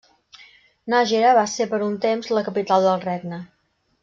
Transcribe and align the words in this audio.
Nájera, 0.93 1.33
va 1.41 1.43
ser, 1.51 1.67
per 1.75 1.81
un 1.91 1.95
temps, 2.09 2.31
la 2.39 2.45
capital 2.51 2.89
del 2.89 3.07
regne. 3.09 3.43